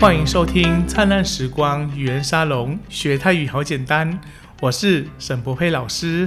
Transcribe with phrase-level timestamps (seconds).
[0.00, 4.18] 欢迎收听《灿烂时光语言沙龙》，学泰语好简单。
[4.62, 6.26] 我是沈博佩老师。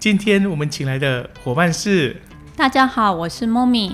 [0.00, 2.20] 今天我们请来的伙伴是，
[2.56, 3.92] 大家好，我是 Mommy。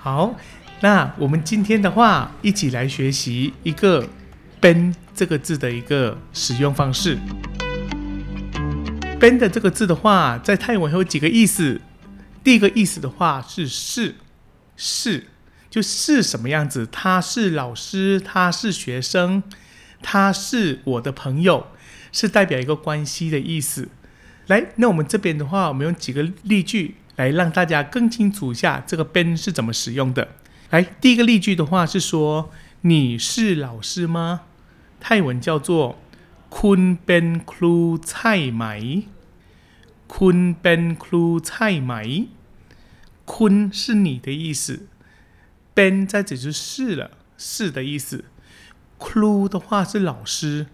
[0.00, 0.34] 好，
[0.80, 4.04] 那我们今天的话，一起来学习一个
[4.60, 7.16] “ben” 这个字的一个使用方式。
[9.20, 11.80] “ben” 的这个字的话，在泰文有几个意思。
[12.42, 14.16] 第一个意思的话是“是”，
[14.76, 15.28] 是
[15.70, 16.86] 就是什么样子？
[16.90, 19.42] 他是老师，他是学生，
[20.02, 21.68] 他是我的朋友，
[22.10, 23.88] 是代表一个关系的意思。
[24.48, 30.26] 来，那我们这边的话，我们用几个例句来让大家更清楚一下这个 “ben” 是怎么使用的。
[30.70, 32.50] 来，第一个例句的话是说
[32.82, 34.42] ：“你是老师吗？”
[34.98, 36.00] 泰文叫做
[36.50, 39.04] “kun ben klu cai mai”。
[40.08, 42.26] 坤 ben klu cai mai。
[43.24, 44.88] 坤是你的意思
[45.74, 48.24] ，ben 在这就是了，是的意思。
[48.98, 50.66] klu 的话是老师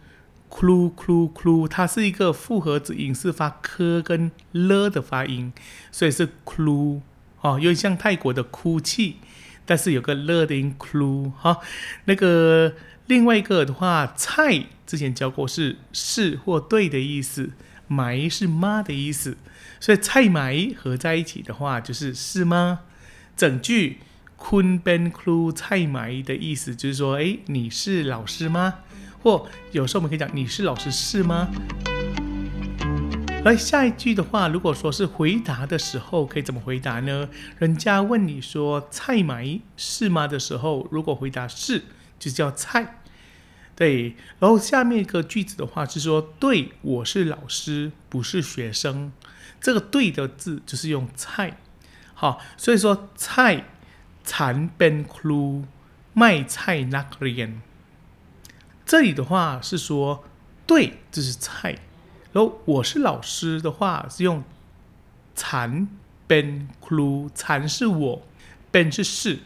[0.51, 5.53] ，klu klu klu，它是一个复合子音，是发科跟了的发音，
[5.93, 7.01] 所以是 klu
[7.41, 9.17] 哦，有点像泰国的哭泣，
[9.65, 11.59] 但是有个了的音 klu 哈。
[12.07, 12.75] 那个
[13.07, 17.51] 另外一个的话，菜之前教过是是或对的意思。
[17.89, 19.37] 埋是妈的意思，
[19.79, 22.81] 所以菜埋合在一起的话就是是吗？
[23.37, 23.99] 整句
[24.37, 28.75] 坤 ben ku 菜埋的意思就是说，哎，你是老师吗？
[29.23, 31.49] 或有时候我们可以讲你是老师是吗？
[33.45, 37.29] 而下一句的话，如果说是回答的时候，可以怎么回答呢？
[37.59, 41.85] 人家问你说菜埋是吗的时候，如果回答是，
[42.19, 43.01] 就叫菜。
[43.75, 49.13] 对，然后下面一个句子的话是说，对我是老师，不是学生。
[49.61, 51.59] 这个“对”的字就是用“菜”，
[52.15, 53.65] 好，所以说“菜
[54.27, 55.65] 残边 clue
[56.13, 57.63] 卖菜那个人”。
[58.85, 60.25] 这里的话是说，
[60.67, 61.79] 对，这是菜。
[62.33, 64.45] 然后我是老师的话是用
[65.35, 65.89] 残
[66.27, 68.27] 边 clue，残是我，
[68.71, 69.39] 边是是。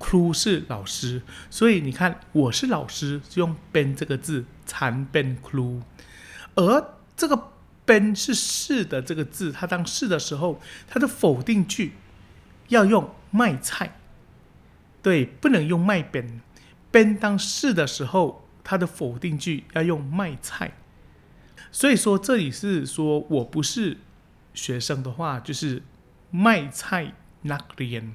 [0.00, 5.80] Cru 是老师，所以你看，我是老师，就用 ben 这个字，残 ben cru，
[6.56, 7.50] 而这个
[7.86, 11.92] ben 是是的这个字，它当是的时候，它的否定句
[12.72, 13.98] 要用卖菜，
[15.02, 16.40] 对，不能用卖 ben。
[16.90, 20.72] ben 当是的时候，它的否定句要用卖菜。
[21.70, 23.98] 所以说这里是说我不是
[24.54, 25.82] 学生的话，就是
[26.30, 27.12] 卖菜
[27.42, 28.14] n a k r i a n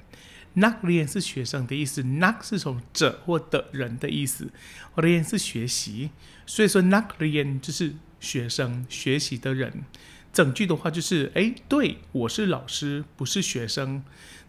[0.54, 4.50] n a k r i a n 是学生的意思 n a k 是从者或的人的意思
[4.96, 6.10] l i a n 是学习，
[6.46, 9.84] 所以说 n a k r i a n 就是学生学习的人。
[10.32, 14.02] 整句的话就是，哎，对我是老师，不是学生。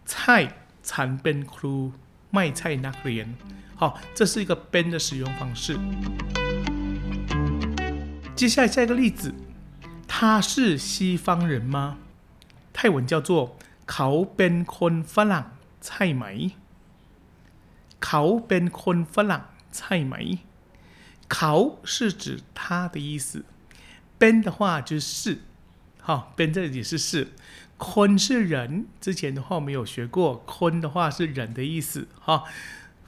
[0.09, 1.91] 菜残 ben cru
[2.31, 3.35] 卖菜 n a k l i a n
[3.75, 5.77] 好，这是一个 ben 的使用方式。
[8.35, 9.33] 接下来下一个例子，
[10.07, 11.97] 他是西方人吗？
[12.73, 13.57] 泰文叫做
[13.87, 15.45] เขาเป็นคนฝรั่ง
[15.85, 16.23] ใช่ไหม
[18.05, 19.43] เขาเป็นคนฝรั่ง
[19.77, 20.15] ใช่ไหม
[21.33, 23.45] เขา是指他的意思，
[24.19, 25.39] ben 的话就是是，
[26.00, 27.28] 好，变成也是是，
[27.76, 28.86] 坤是人。
[29.00, 32.08] 之前的话我们有学过，坤的话是人的意思。
[32.20, 32.44] 哈，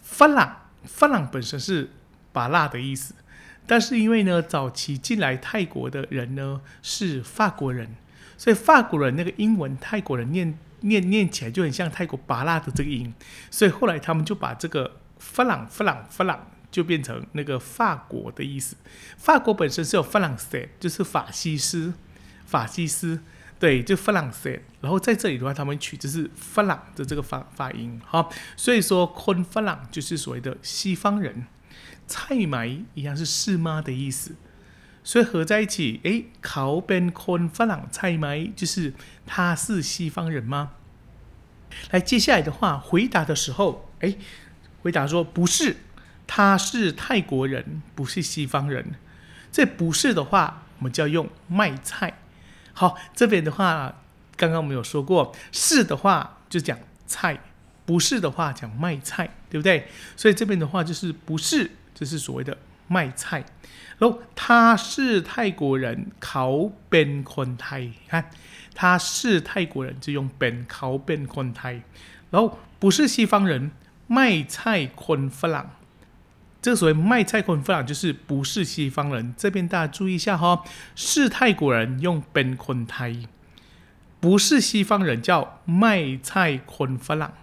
[0.01, 1.91] 发朗，发朗本身是
[2.33, 3.15] 把辣的意思，
[3.67, 7.97] 但是因为呢，早期进来泰国的人呢是法国人。
[8.39, 13.15] 所以法国人那个英文，泰国人念念念起来就很像泰国巴拉的这个音，
[13.53, 18.75] 所以后来他们就把这个法朗法朗法朗就变成那个法国的意思。
[19.17, 20.37] 法国本身是有法朗，
[20.81, 21.95] 就是法西斯，
[22.53, 23.21] 法西斯，
[23.59, 24.63] 对，就弗朗塞。
[24.83, 31.47] 然后在这里的话，他们取就是弗朗的这个发发音，好，所以说昆弗朗就是所谓的西方人。
[32.07, 34.35] 菜埋一样是是吗的意思。
[35.03, 38.93] 所以合在一起，诶，考本昆弗朗菜埋就是
[39.25, 40.73] 他是西方人吗？
[41.91, 44.19] 来，接下来的话，回答的时候，诶，
[44.83, 45.77] 回答说不是，
[46.27, 48.95] 他是泰国人，不是西方人。
[49.51, 52.19] 这不是的话，我们就要用卖菜。
[52.73, 53.95] 好，这边的话，
[54.37, 57.39] 刚刚我们有说过，是的话就讲菜，
[57.85, 59.87] 不是的话讲卖菜，对不对？
[60.17, 62.57] 所以这边的话就是不是，就是所谓的
[62.89, 63.45] 卖菜。
[63.99, 68.31] 然后他是泰国人，考本昆泰，看
[68.75, 71.83] 他是泰国人就用本考本昆泰，
[72.31, 73.71] 然后不是西方人，
[74.09, 75.71] 卖菜昆弗朗，
[76.63, 80.63] 这个所谓卖菜昆弗朗就是不是西方人，这边大家注意一下哈，
[80.95, 83.17] 是泰国人用本昆泰，
[84.21, 87.35] 不是西方人叫卖菜昆弗朗。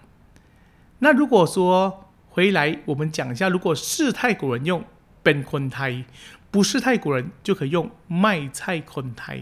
[1.00, 4.86] 那如果说回来我们讲一下，如果是泰国人用
[5.21, 6.06] ben 昆泰，
[6.50, 9.42] 不是泰国人就可以用卖菜昆泰。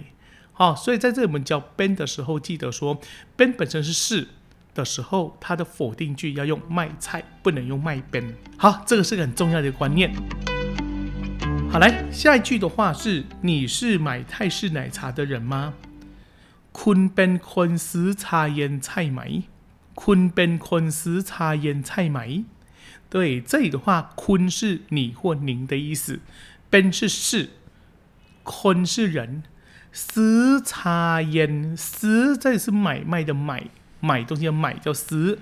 [0.53, 2.99] 好，所以在这里我们教 ben 的时候，记得说
[3.37, 4.27] ben 本身是是
[4.77, 8.35] 的时候，它的否定句要用卖菜，不能用卖边。
[8.55, 10.13] 好，这个是个很重要的观念。
[11.71, 15.73] 好，来下一句的话是：你是买泰式奶茶的人吗？
[16.71, 19.41] 坤 ben 坤斯茶烟菜买，
[19.95, 22.43] 坤 ben 坤斯茶烟菜买。
[23.09, 26.19] 对，这里的话，坤是你或您的意思
[26.69, 27.49] ，ben 是是，
[28.43, 29.41] 坤是人。
[29.91, 33.67] 私茶烟，私这里是买卖的买，
[33.99, 35.39] 买东西要买叫私。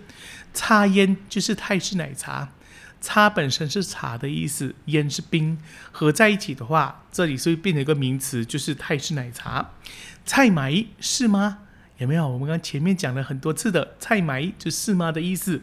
[0.54, 2.50] 茶烟就是泰式奶茶，
[3.02, 5.58] 茶本身是茶的意思，烟是冰，
[5.92, 9.72] 合在一起的话，这里是会变成一个名词，就是泰式奶茶。
[10.26, 11.60] 菜买是吗？
[11.98, 12.28] 有没有？
[12.28, 15.62] 我们刚前面讲了很多次的菜买就是吗的意思。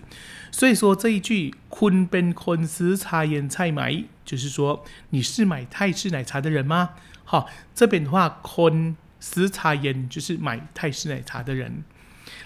[0.50, 6.91] 所以说这一句坤边坤私茶烟菜买，就是说你是买泰式奶茶的人吗？
[7.25, 11.83] 好，这边的话，坤斯茶烟就是买泰式奶茶的人。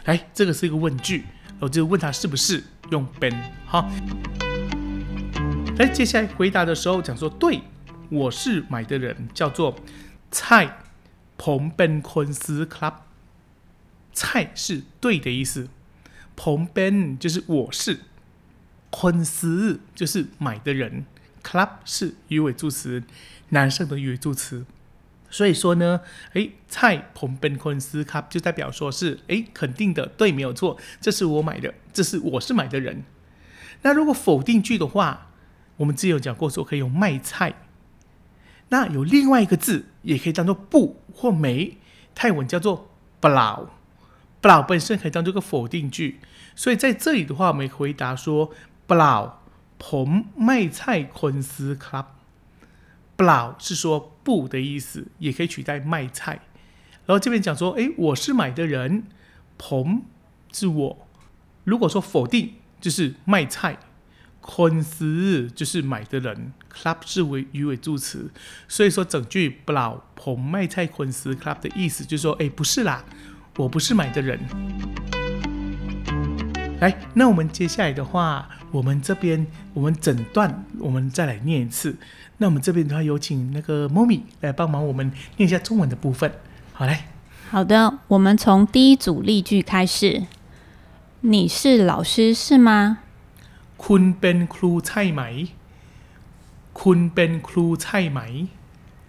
[0.06, 1.24] 来，这个是一个问句，
[1.58, 3.34] 我就问他是不是用 ben。
[3.66, 3.90] 哈，
[5.78, 7.62] 来，接下来回答的时候讲说，对，
[8.08, 9.76] 我是买的人，叫做
[10.30, 10.78] 菜
[11.36, 12.94] 彭 ben 坤斯 club。
[14.12, 15.68] 菜是对的意思，
[16.36, 17.98] 彭本就是我是，
[18.90, 21.04] 坤斯就是买的人
[21.42, 23.02] ，club 是鱼尾助词，
[23.48, 24.64] 男生的鱼尾助词。
[25.28, 26.00] 所以说呢，
[26.34, 33.04] 诶，菜彭本昆斯卡就代表说是诶，肯定的，对，没有错，这是我买的，这是我是买的人。
[33.82, 35.28] 那如果否定句的话，
[35.76, 37.54] 我们之前有讲过说可以用卖菜。
[38.68, 41.78] 那有另外一个字也可以当做不或没，
[42.14, 42.90] 泰文叫做
[43.20, 43.66] 不老，
[44.40, 46.20] 不老本身可以当做个否定句。
[46.54, 48.50] 所以在这里的话，我们回答说
[48.86, 49.40] 不老
[49.78, 52.02] 彭卖菜昆斯卡。
[52.02, 52.15] 不
[53.16, 56.42] 不老是说不的意思，也可以取代卖菜。
[57.06, 59.04] 然后这边讲说，哎，我是买的人，
[59.56, 60.02] 彭
[60.52, 61.08] 是我。
[61.64, 63.78] 如果说否定，就是卖菜，
[64.40, 68.30] 昆斯就是买的人，club 是为鱼尾助词。
[68.68, 73.04] 所以说整句不老彭卖菜昆斯 club 的意思就是说，哎，不是啦，
[73.56, 74.38] 我不是买的人。
[76.79, 81.95] 来，那我们接下来的话，我们这边我们整段我们再来念一次。
[82.37, 86.31] 那我们这边的话，有请那个 Momi 来帮忙我们念一下中文的部分。
[86.73, 87.03] 好嘞。
[87.51, 90.23] 好的，我们从第一组例句开始。
[91.23, 92.97] 你是老师是吗？
[93.77, 95.21] คุณเป็นครูใช่ไหม？
[96.73, 98.19] คุณเป็นครูใช่ไหม？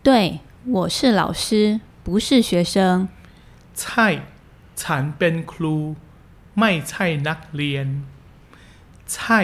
[0.03, 3.09] 对，我是老师，不是学生。
[3.75, 4.09] ใช่
[4.81, 5.75] ฉันเป็นครู
[6.61, 7.87] ไม่ใช่นักเรียน。
[9.15, 9.41] ใช่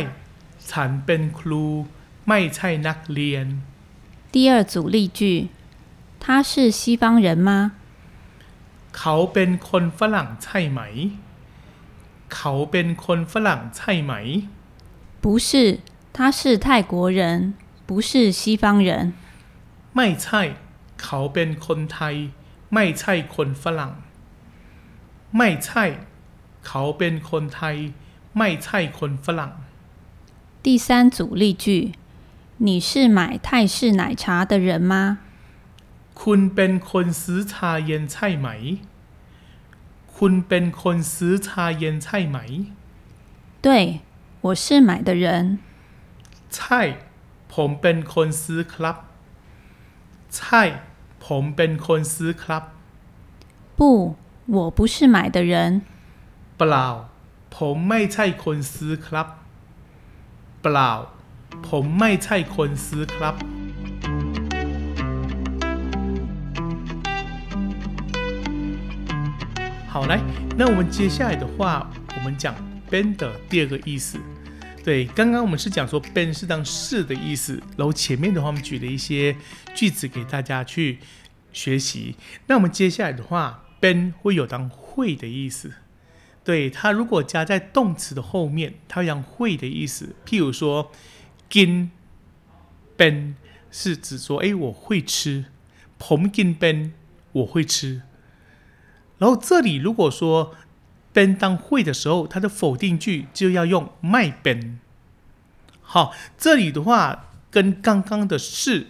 [0.71, 1.65] ฉันเป็นครู
[2.29, 3.47] ไม่ใช่นักเรียน。
[4.33, 5.21] 第二组例句，
[6.23, 7.51] 他是西方人吗？
[8.99, 10.81] เขาเป็นคนฝรั่งใช่ไหม
[12.35, 14.13] เขาเป็นคนฝรั่งใช่ไหม
[15.23, 15.51] 不是，
[16.17, 17.55] 他是泰国人，
[17.87, 18.91] 不是西方人。
[19.97, 20.43] ไม่ใช่
[21.03, 22.15] เขาเป็นคนไทย
[22.75, 23.93] ไม่ใช่คนฝรั่ง
[25.37, 25.85] ไม่ใช่
[26.67, 27.77] เขาเป็นคนไทย
[28.39, 29.53] ไม่ใช่คนฝรั่ง
[30.65, 31.67] 第三组例句。
[32.67, 35.19] 你是买泰式奶茶的人吗？
[36.23, 38.49] คุณเป็นคนซื้อชาเย็นใช่ไหม
[40.17, 42.37] คุณเป็นคนซื้อชาเย็นใช่ไหม
[43.65, 43.69] 对，
[44.45, 45.25] 我是买的人。
[46.55, 46.81] ใช่
[47.55, 48.97] ผมเป็นคนซื้อครับ
[50.37, 50.63] ใช่
[51.27, 52.63] ผมเป็นคนซื้อครับ
[53.79, 53.81] 不，
[54.57, 55.83] 我不是买的人。
[56.59, 56.87] เปล่า
[57.57, 59.27] ผมไม่ใช่คนซื้อครับ
[60.63, 60.91] เปล่า
[61.69, 63.35] ผมไม่ใช่คนซื้อครับ。
[69.91, 70.21] 好，来，
[70.57, 71.87] 那我们接下来的话，
[72.17, 72.55] 我们讲
[72.91, 74.21] ben 的第二个意思。
[74.85, 79.35] 对，刚刚我们是讲说 ben 是当是的意思，然后前面的话我们举了一些
[79.75, 80.99] 句子给大家去
[81.53, 82.17] 学习。
[82.47, 85.73] 那我们接下来的话，ben 会有当会的意思。
[86.44, 90.16] 对它如果加在动词的后面，它会会的意思。
[90.26, 90.92] 譬如说
[91.50, 91.90] ，gin
[92.98, 93.36] ben
[93.72, 95.46] 是指说，哎，我会吃。
[96.00, 96.92] pumpkin ben
[97.32, 98.02] 我会吃。
[99.20, 100.54] 然后这里如果说
[101.14, 104.80] ben 当会的时候，它的否定句就要用 my ben。
[105.82, 108.88] 好，这里的话跟刚刚的是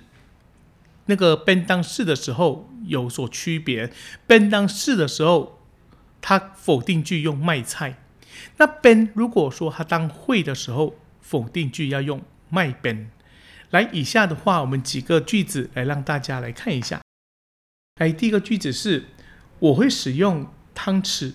[1.06, 3.92] 那个 ben 当是的时候有所区别。
[4.28, 5.60] ben 当是的时候
[6.23, 7.97] 它否定句用卖菜。
[8.59, 13.09] 那เป็น如果说它当会的时候， 否定句要用ไม่เป็น。
[13.71, 17.03] 来，以下的话，我们几个句子来让大家来看一下。
[18.01, 19.07] 来，第一个句子是
[19.59, 21.33] 我会使用汤匙、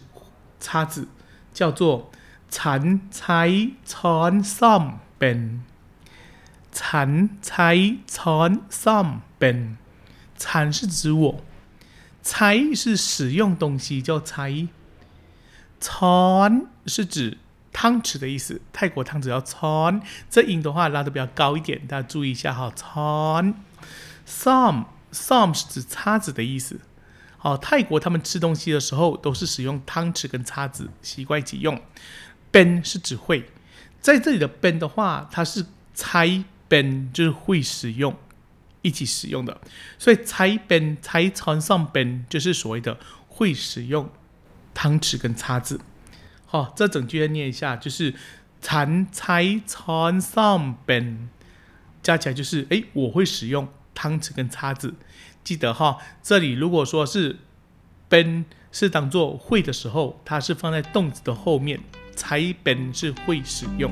[0.60, 1.08] 叉子，
[1.54, 2.12] 叫做
[2.50, 3.42] ฉันใช้
[3.86, 4.84] ช้อนซ่อม
[5.18, 5.40] เป็น
[6.72, 7.10] ฉัน
[7.46, 7.70] ใช้
[8.16, 9.58] ช้อนซ่อมเป็น
[10.44, 11.42] ฉัน是指我，
[12.24, 14.68] ใ是使用东西，叫ใช้
[15.81, 17.39] 汤是指
[17.73, 22.73] 汤匙的意思，泰国汤匙叫汤，这音的话拉的比较高一点，大家注意一下哈。
[22.75, 23.55] 汤
[24.27, 26.81] ，som som 是指叉子的意思。
[27.37, 31.81] 好，泰国他们吃东西的时候都是使用汤匙跟叉子，习惯一起用。
[32.51, 33.49] ben 是指会，
[34.01, 38.17] 在这里的 ben 的话，它是拆 ben 就是会使用，
[38.83, 39.61] 一起使用的，
[39.99, 44.11] 所以拆 ben 猜 ben 就是所谓的会使用。
[44.74, 45.80] 汤匙跟叉子。
[46.46, 48.14] 好，这整句要念一下，就是
[48.62, 51.28] 残猜船上 ben
[52.02, 53.68] 加起来就是哎，我会使用。
[53.96, 54.96] 汤匙跟叉子，
[55.44, 56.00] 记得哈。
[56.24, 57.38] 这里如果说是
[58.10, 61.80] ben 是当做会的时候，它是放在动词的后面，
[62.16, 63.92] 才 ben 是会使用。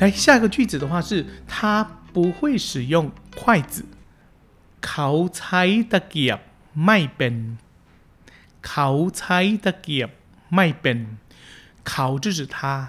[0.00, 3.84] 来，下一个句子的话是，他不会使用筷子。
[4.82, 5.62] เขาใช้
[5.92, 6.40] ตะเกียบ
[6.84, 7.34] ไม่เป็น
[8.68, 8.88] เขา
[9.18, 10.10] ใช้ตะเกียบ
[10.54, 10.98] ไม่เป็น
[11.88, 12.88] เขา就是他，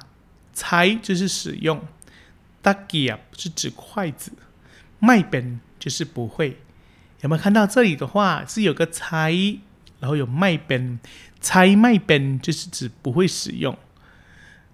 [0.59, 1.67] ใ就是使用，
[2.63, 4.31] ตะเกียบ是指筷子。
[4.99, 6.57] 麦本就是不会，
[7.21, 9.59] 有没有看到这里的话是有个猜，
[9.99, 10.99] 然后有麦本，
[11.41, 13.77] 猜麦本就是指不会使用。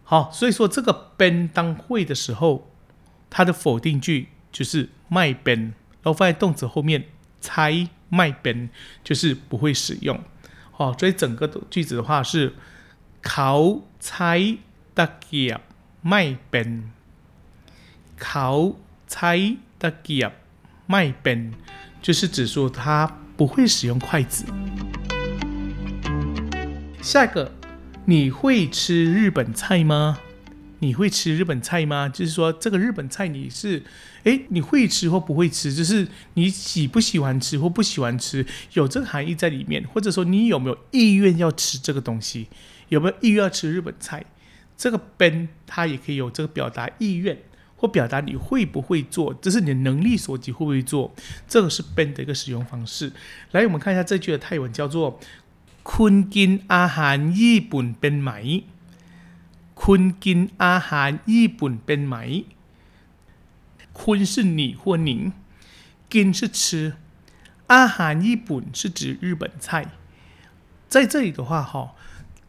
[0.03, 2.69] 好，所以说这个本当会的时候，
[3.29, 7.05] 它的否定句就是麦本，然后放在动词后面，
[7.41, 8.69] 猜麦本
[9.03, 10.21] 就是不会使用。
[10.75, 12.53] 好，所以整个的句子的话是
[13.21, 14.33] เขาใช้
[14.97, 15.61] ตะเกียบ
[16.09, 16.69] ไม่เป็น
[18.23, 18.49] เขา
[19.11, 19.33] ใช้
[19.81, 20.31] ตะเกียบ
[20.89, 21.39] ไม่เป็น
[22.01, 22.81] 就是指说他
[23.37, 24.45] 不会使用筷子。
[27.01, 27.51] 下一个，
[28.05, 30.17] 你会吃日本菜吗？
[30.80, 32.08] 你会吃日本菜吗？
[32.08, 33.82] 就是说这个日本菜你是，
[34.24, 42.48] 诶，你会吃或不会吃，就是你喜不喜欢吃或不喜欢吃，有这个含义在里面，或者说你有没有意愿要吃这个东西，
[42.88, 44.24] 有没有意愿要吃日本菜？
[44.76, 47.38] 这个 ben 它也可以有这个表达意愿
[47.76, 51.14] 或表达你会不会做，这是你的能力所及会不会做，
[51.48, 53.12] 这个是 ben 的一个使用方式。
[53.52, 55.20] 来，我们看一下这句的泰文叫做。
[55.94, 58.30] คุณกินอาหารญี่ปุ่นเป็นไหม
[59.83, 62.15] คุณกินอาหารญี่ปุ่นเป็นไหม？
[63.99, 65.33] คุณ是你或您，
[66.11, 66.93] กิน是吃，
[67.73, 69.87] อาหารญี่ปุ่น是指日本菜。
[70.87, 71.95] 在这里的话，哈，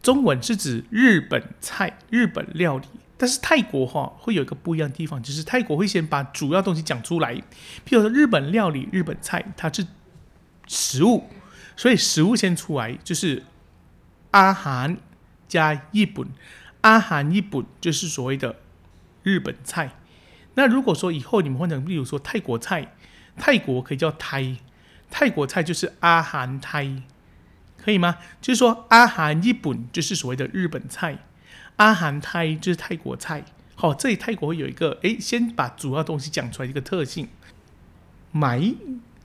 [0.01, 2.87] 中文是指日本菜、日本料理。
[3.15, 7.33] 但是泰国哈会有一个不一样的地方，就是泰国会先把主要东西讲出来。
[7.85, 9.87] 譬如说日本料理、日本菜，它是
[10.67, 11.29] 食物，
[11.77, 13.43] 所以食物先出来，就是
[14.31, 14.97] 阿韩
[15.47, 16.27] 加日本，
[16.82, 18.56] 阿韩日本就是所谓的
[19.22, 19.92] 日本菜。
[20.54, 22.94] 那如果说以后你们换成，例如说泰国菜，
[23.36, 24.56] 泰国可以叫泰，
[25.10, 27.02] 泰国菜就是阿韩泰，
[27.76, 28.18] 可以吗？
[28.40, 31.18] 就是说阿韩日本就是所谓的日本菜。
[31.76, 33.44] 阿韩泰就是泰国菜，
[33.76, 37.28] 好，这里泰国会有一个，哎，先把主要东西讲出来一个特性，
[38.32, 38.74] 买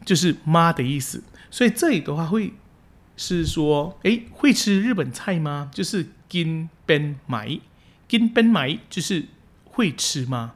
[0.05, 2.53] 就是妈的意思，所以这里的话会
[3.17, 5.71] 是说，哎，会吃日本菜吗？
[5.73, 7.59] 就是金边买，
[8.07, 9.25] 金边买就是
[9.65, 10.55] 会吃吗？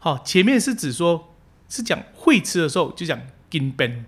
[0.00, 1.36] 好，前面是指说，
[1.68, 3.16] 是讲会吃的时候就讲
[3.48, 4.04] 金边，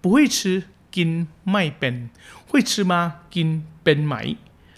[0.00, 2.08] 不会吃金卖边，
[2.48, 3.20] 会吃吗？
[3.28, 4.34] 金边买。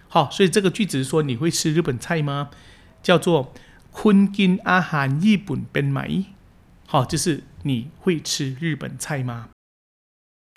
[0.08, 2.50] 好，所以这个句子是说你会吃日本菜吗？
[3.00, 3.54] 叫做
[3.92, 6.24] 坤金阿韩日本边买。
[6.88, 9.50] 好，就是你会吃日本菜吗？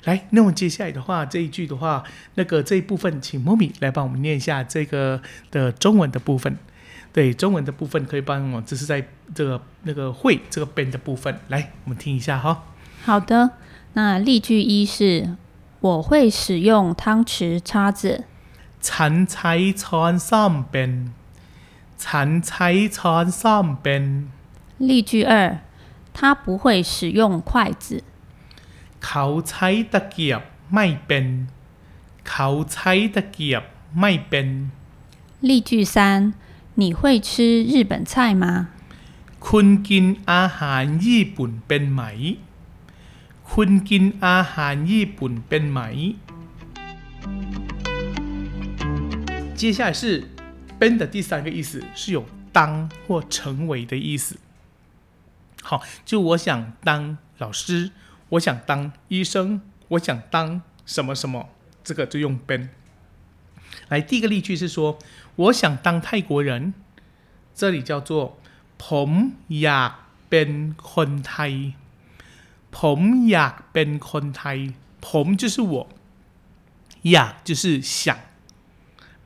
[0.04, 6.58] 来，那么接下来的话，这一句的话，那个这一部分，请莫米来帮我们念一下这个的中文的部分。
[7.12, 11.38] 对，中文的部分可以帮我，这是在这个那个会这个边的部分。
[11.48, 12.64] 来，我们听一下哈。
[13.02, 13.52] 好的，
[13.94, 15.36] 那例句一是
[15.80, 18.24] 我会使用汤匙、叉子。
[18.82, 20.90] ฉันใช้ช้อนซ่อมเป็น
[22.04, 24.26] ฉันใช้ช้อนซ่อมเป็น。
[24.76, 25.60] 例句二，
[26.12, 28.02] 他不会使用筷子。
[29.06, 30.42] เขาใช้ตะเกียบ
[30.74, 31.26] ไม่เป็น
[32.30, 33.62] เขาใช้ตะเกียบ
[34.00, 34.48] ไม่เป็น。
[35.48, 35.96] 例句三，
[36.80, 37.28] 你会吃
[37.72, 38.44] 日本菜吗？
[39.46, 42.02] คุณกินอาหารญี่ปุ่นเป็นไหม
[43.52, 45.80] คุณกินอาหารญี่ปุ่นเป็นไหม
[49.58, 50.02] 接下来是
[50.80, 54.38] ben 的第三个意思是有当或成为的意思。
[55.62, 57.90] 好，就我想当老师，
[58.30, 61.48] 我想当医生，我想当什么什么，
[61.82, 62.68] 这个就用 ben。
[63.88, 64.98] 来，第一个例句是说，
[65.36, 66.74] 我想当泰国人，
[67.54, 68.38] 这里叫做
[68.78, 69.92] ผมอยาก
[70.28, 71.74] เป็นคนไทย。
[72.76, 74.74] ผมอยากเป็นคนไทย。
[75.00, 75.86] ผม就是我，
[77.02, 78.18] อยาก就是想，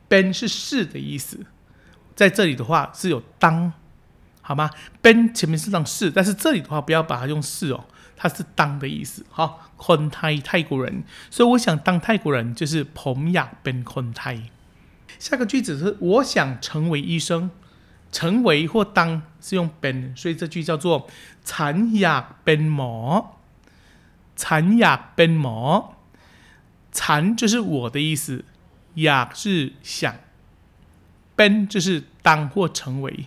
[0.09, 1.47] ben 是是的意思。
[2.15, 3.73] 在这里的话是有当，
[4.43, 4.71] 好吗？
[5.03, 7.85] ben 前面是当是，但是这里的话不要把它用是哦，
[8.17, 9.25] 它是当的意思。
[9.31, 14.51] 好，คนไทย泰国人，所以我想当泰国人就是 ผมอยากเป็นคนไทย。
[15.19, 17.51] 下个句子是我想成为医生，
[18.13, 21.09] 成为或当是用 ben，所以这句叫做
[21.45, 22.95] ฉันอยากเป็นหมอ。
[24.37, 25.59] ฉันอยากเป็นหมอ。
[26.93, 28.45] ฉัน就是我的意思，
[28.95, 30.15] อยาก是想。
[31.37, 33.27] ben 就是当或成为，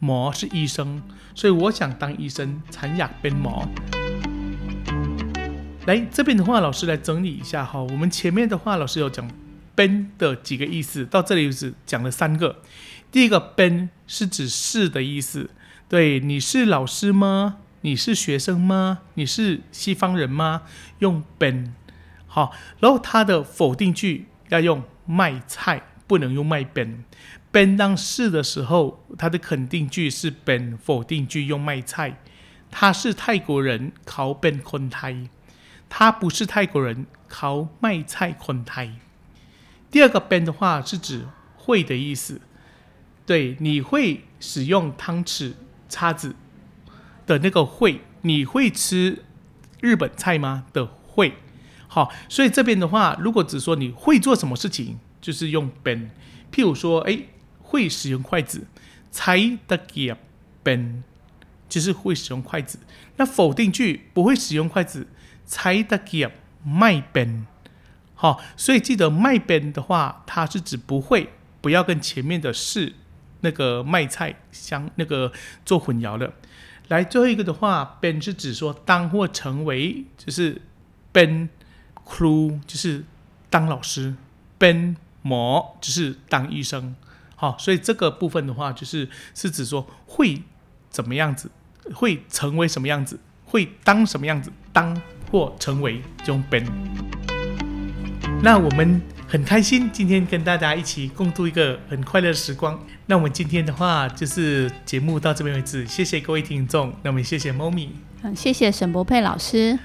[0.00, 1.02] หมอ是医生，
[1.34, 2.62] 所以我想当医生。
[2.70, 3.95] ฉันอยากเป็นหมอ。
[5.86, 7.80] 来这边的话，老师来整理一下哈。
[7.82, 9.28] 我们前面的话，老师有讲
[9.74, 12.62] ben 的几个意思，到这里是讲了三个。
[13.10, 15.50] 第一个 ben 是指是的意思，
[15.88, 17.58] 对，你是老师吗？
[17.80, 19.00] 你是学生吗？
[19.14, 20.62] 你是西方人吗？
[21.00, 21.72] 用 ben
[22.26, 32.20] 好，然后它的否定句要用卖菜，不能用卖 ben。ben 当是的时候，它的肯定句是 ben，否定句用卖菜。
[32.70, 35.28] 他是泰国人，เขาเป็นคนไทย。
[35.88, 38.92] 他不是泰国人，เขา卖菜คนไทย。
[39.90, 42.40] 第二个 ben 的话是指会的意思，
[43.26, 45.52] 对，你会使用汤匙、
[45.88, 46.34] 叉子
[47.26, 49.24] 的那个会，你会吃
[49.80, 50.64] 日本菜吗？
[50.72, 51.34] 的会。
[51.88, 56.08] 好，所以这边的话，如果只说你会做什么事情，就是用 ben。
[56.50, 57.24] 譬如说，哎，
[57.60, 58.66] 会使用筷子，
[59.10, 60.16] 才得嘅
[60.64, 61.02] ben，
[61.68, 62.78] 就是会使用筷子。
[63.16, 65.06] 那否定句不会使用筷子，
[65.47, 66.29] 才得嘅
[66.63, 67.47] 卖 ben。
[68.13, 71.29] 好，所以记得卖 ben 的话，它是指不会，
[71.61, 72.93] 不要跟前面的是
[73.41, 75.31] 那个卖菜相那个
[75.63, 76.33] 做混淆的。
[76.87, 80.61] 来，最后一个的话，ben 是指说当或成为，就是
[81.13, 81.49] ben
[82.05, 83.03] crew 就是
[83.49, 84.15] 当老师
[84.57, 86.95] ，ben 模就是当医生。
[87.35, 90.41] 好，所以这个部分的话，就是是指说会
[90.89, 91.51] 怎么样子，
[91.93, 94.99] 会成为什么样子，会当什么样子，当
[95.31, 96.63] 或成为中本。
[98.41, 102.79] 那我们很开心，今天跟大家一起共度一个很快乐的时光。
[103.07, 106.93] 那我们今天的话，就是节目到这边为止，谢谢各位听众。
[107.01, 107.89] 那我们谢谢 Momi，
[108.21, 109.77] 嗯，谢谢沈博佩老师。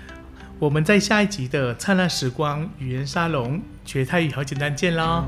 [0.59, 5.25] 我们在下一集的灿烂时光语言沙龙学泰语好简单见喽！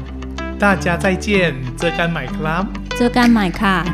[0.60, 3.84] 大家再见，这干买 club，这干买卡。